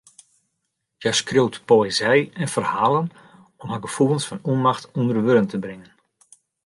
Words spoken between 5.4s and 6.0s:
te bringen.